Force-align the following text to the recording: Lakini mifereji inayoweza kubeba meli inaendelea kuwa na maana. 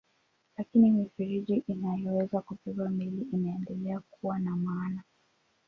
Lakini 0.57 0.91
mifereji 0.91 1.63
inayoweza 1.67 2.41
kubeba 2.41 2.89
meli 2.89 3.21
inaendelea 3.33 3.99
kuwa 3.99 4.39
na 4.39 4.55
maana. 4.55 5.03